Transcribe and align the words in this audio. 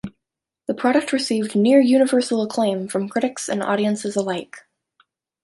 The 0.65 0.73
production 0.73 1.15
received 1.15 1.55
near 1.55 1.79
universal 1.79 2.41
acclaim 2.41 2.87
from 2.87 3.07
critics 3.07 3.47
and 3.47 3.61
audiences 3.61 4.15
alike. 4.15 4.65